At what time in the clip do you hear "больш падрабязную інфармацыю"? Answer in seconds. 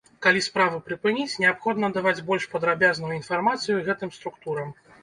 2.33-3.81